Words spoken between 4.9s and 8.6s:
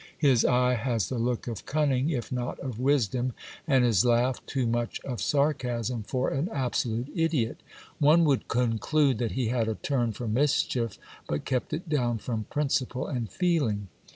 of sarcasm for an abso lute idiot One would